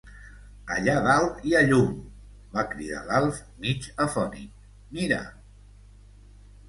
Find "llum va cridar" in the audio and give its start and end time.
1.67-3.03